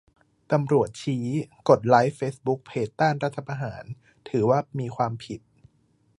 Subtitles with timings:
[0.51, 1.25] ตำรวจชี้
[1.69, 3.83] กดไลก์เฟซบุ๊กเพจต้านรัฐประหาร
[4.29, 5.41] ถือว่ามีความผิด